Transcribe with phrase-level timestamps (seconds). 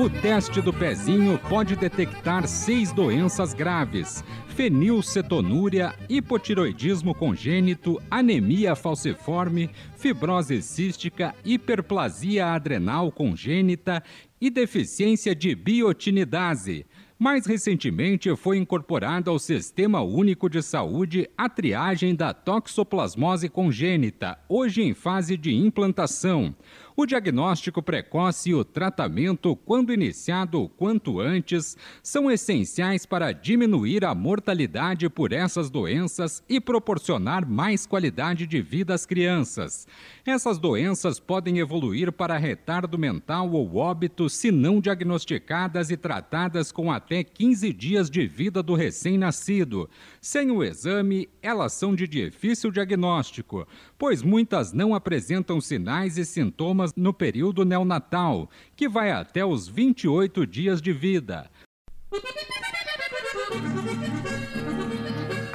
[0.00, 9.68] O teste do pezinho pode detectar seis doenças graves: fenilcetonúria, hipotiroidismo congênito, anemia falciforme,
[9.98, 14.02] fibrose cística, hiperplasia adrenal congênita
[14.40, 16.86] e deficiência de biotinidase.
[17.18, 24.80] Mais recentemente, foi incorporada ao Sistema Único de Saúde a triagem da toxoplasmose congênita, hoje
[24.80, 26.56] em fase de implantação.
[26.96, 34.04] O diagnóstico precoce e o tratamento, quando iniciado o quanto antes, são essenciais para diminuir
[34.04, 39.86] a mortalidade por essas doenças e proporcionar mais qualidade de vida às crianças.
[40.26, 46.90] Essas doenças podem evoluir para retardo mental ou óbito se não diagnosticadas e tratadas com
[46.90, 49.88] até 15 dias de vida do recém-nascido.
[50.20, 53.66] Sem o exame, elas são de difícil diagnóstico,
[53.96, 60.46] pois muitas não apresentam sinais e sintomas no período neonatal, que vai até os 28
[60.46, 61.50] dias de vida.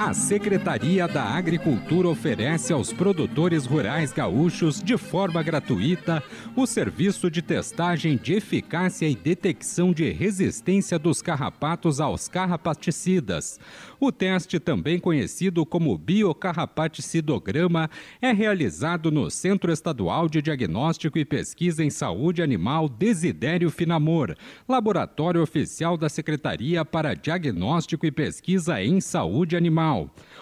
[0.06, 6.22] A Secretaria da Agricultura oferece aos produtores rurais gaúchos, de forma gratuita,
[6.54, 13.58] o serviço de testagem de eficácia e detecção de resistência dos carrapatos aos carrapaticidas.
[13.98, 17.90] O teste, também conhecido como biocarrapaticidograma,
[18.22, 24.36] é realizado no Centro Estadual de Diagnóstico e Pesquisa em Saúde Animal Desidério Finamor,
[24.68, 29.95] laboratório oficial da Secretaria para Diagnóstico e Pesquisa em Saúde Animal.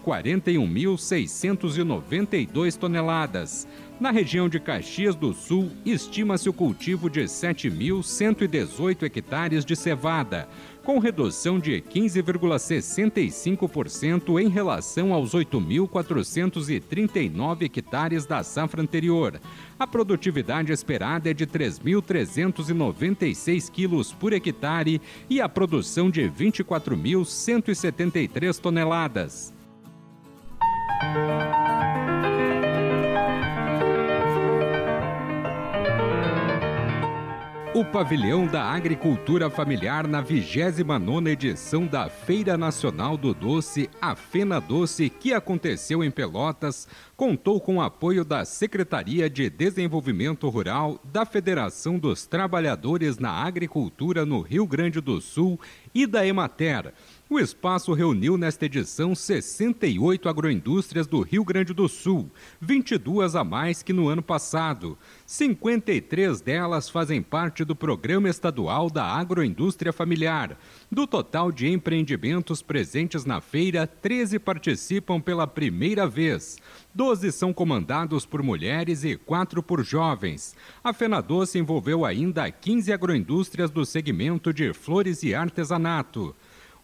[1.56, 3.68] 41.692 toneladas.
[4.00, 10.50] Na região de Caxias do Sul, estima-se o cultivo de 7.118 hectares de cevada,
[10.84, 19.40] com redução de 15,65% em relação aos 8.439 hectares da safra anterior.
[19.78, 25.00] A produtividade esperada é de 3.396 quilos por hectare
[25.30, 29.54] e a produção de 24.173 toneladas.
[37.82, 44.60] O pavilhão da agricultura familiar na 29ª edição da Feira Nacional do Doce, a Fena
[44.60, 46.88] Doce, que aconteceu em Pelotas,
[47.18, 54.28] contou com o apoio da Secretaria de Desenvolvimento Rural, da Federação dos Trabalhadores na Agricultura
[54.28, 55.60] no Rio Grande do Sul
[55.92, 56.94] e da Emater.
[57.34, 62.30] O espaço reuniu nesta edição 68 agroindústrias do Rio Grande do Sul,
[62.60, 64.98] 22 a mais que no ano passado.
[65.26, 70.58] 53 delas fazem parte do Programa Estadual da Agroindústria Familiar.
[70.92, 76.58] Do total de empreendimentos presentes na feira, 13 participam pela primeira vez.
[76.94, 80.54] 12 são comandados por mulheres e 4 por jovens.
[80.84, 86.36] A Fenadoce envolveu ainda 15 agroindústrias do segmento de flores e artesanato.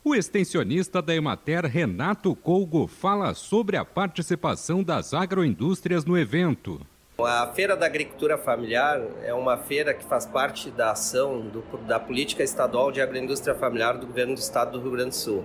[0.09, 6.79] O extensionista da Emater, Renato Colgo, fala sobre a participação das agroindústrias no evento.
[7.19, 11.99] A Feira da Agricultura Familiar é uma feira que faz parte da ação do, da
[11.99, 15.43] Política Estadual de Agroindústria Familiar do Governo do Estado do Rio Grande do Sul.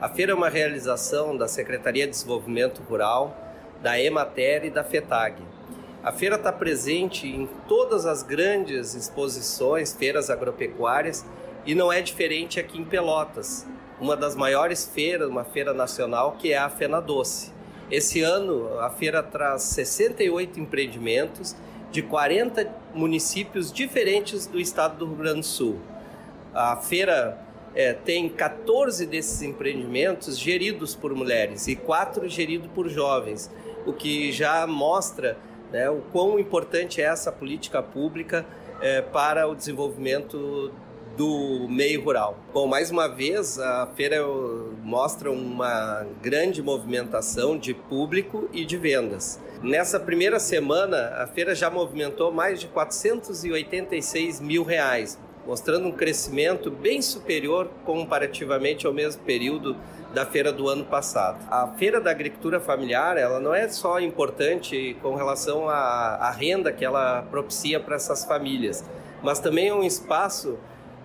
[0.00, 3.38] A feira é uma realização da Secretaria de Desenvolvimento Rural,
[3.80, 5.40] da Emater e da FETAG.
[6.02, 11.24] A feira está presente em todas as grandes exposições, feiras agropecuárias,
[11.64, 13.68] e não é diferente aqui em Pelotas
[14.00, 17.52] uma das maiores feiras, uma feira nacional, que é a Fena Doce.
[17.90, 21.54] Esse ano, a feira traz 68 empreendimentos
[21.90, 25.78] de 40 municípios diferentes do estado do Rio Grande do Sul.
[26.54, 27.38] A feira
[27.74, 33.50] é, tem 14 desses empreendimentos geridos por mulheres e 4 geridos por jovens,
[33.86, 35.36] o que já mostra
[35.70, 38.46] né, o quão importante é essa política pública
[38.80, 40.72] é, para o desenvolvimento
[41.16, 42.38] do meio rural.
[42.52, 44.24] Bom, mais uma vez, a feira
[44.82, 49.40] mostra uma grande movimentação de público e de vendas.
[49.62, 56.70] Nessa primeira semana, a feira já movimentou mais de 486 mil reais, mostrando um crescimento
[56.70, 59.76] bem superior comparativamente ao mesmo período
[60.14, 61.38] da feira do ano passado.
[61.50, 66.72] A feira da agricultura familiar, ela não é só importante com relação à, à renda
[66.72, 68.84] que ela propicia para essas famílias,
[69.22, 70.58] mas também é um espaço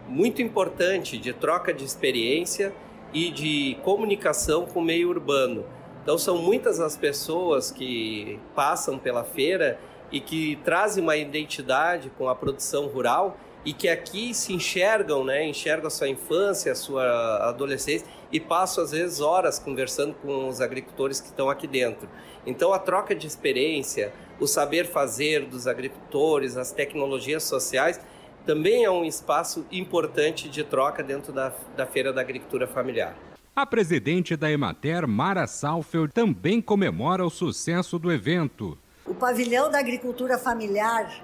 [0.07, 2.73] muito importante de troca de experiência
[3.13, 5.65] e de comunicação com o meio urbano.
[6.03, 9.79] Então são muitas as pessoas que passam pela feira
[10.11, 15.43] e que trazem uma identidade com a produção rural e que aqui se enxergam, né,
[15.43, 20.61] enxergam a sua infância, a sua adolescência e passam às vezes horas conversando com os
[20.61, 22.07] agricultores que estão aqui dentro.
[22.45, 27.99] Então a troca de experiência, o saber fazer dos agricultores, as tecnologias sociais
[28.45, 33.15] também é um espaço importante de troca dentro da, da Feira da Agricultura Familiar.
[33.56, 38.77] A presidente da Emater, Mara Salfeld, também comemora o sucesso do evento.
[39.06, 41.24] O pavilhão da agricultura familiar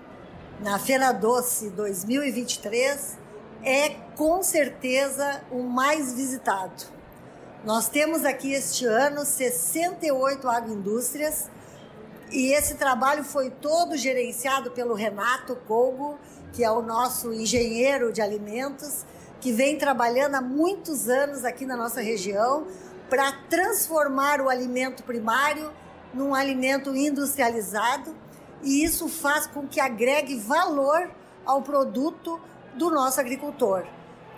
[0.61, 3.19] na Feira Doce 2023
[3.63, 6.85] é com certeza o mais visitado.
[7.65, 11.49] Nós temos aqui este ano 68 agroindústrias
[12.31, 16.17] e esse trabalho foi todo gerenciado pelo Renato Colgo,
[16.53, 19.05] que é o nosso engenheiro de alimentos,
[19.39, 22.67] que vem trabalhando há muitos anos aqui na nossa região
[23.09, 25.71] para transformar o alimento primário
[26.13, 28.15] num alimento industrializado.
[28.63, 31.09] E isso faz com que agregue valor
[31.45, 32.39] ao produto
[32.75, 33.85] do nosso agricultor.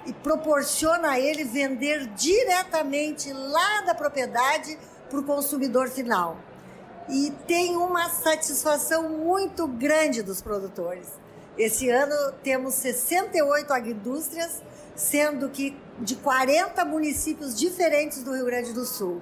[0.05, 4.77] E proporciona a ele vender diretamente lá da propriedade
[5.09, 6.37] para o consumidor final.
[7.09, 11.07] E tem uma satisfação muito grande dos produtores.
[11.57, 14.61] Esse ano temos 68 agroindústrias,
[14.95, 19.21] sendo que de 40 municípios diferentes do Rio Grande do Sul.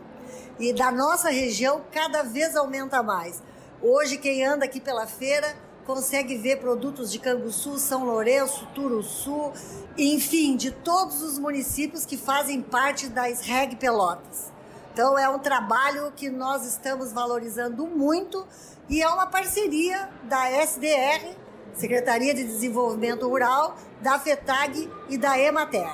[0.57, 3.41] E da nossa região cada vez aumenta mais.
[3.81, 9.51] Hoje quem anda aqui pela feira consegue ver produtos de Canguçu, São Lourenço, Turuçu,
[9.97, 14.51] enfim, de todos os municípios que fazem parte da SREG Pelotas.
[14.93, 18.45] Então é um trabalho que nós estamos valorizando muito
[18.87, 21.35] e é uma parceria da SDR,
[21.73, 25.87] Secretaria de Desenvolvimento Rural, da FETAG e da Emater.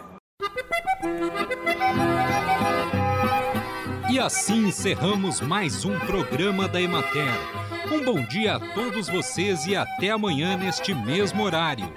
[4.09, 7.27] E assim encerramos mais um programa da Emater
[7.91, 11.93] Um bom dia a todos vocês e até amanhã neste mesmo horário.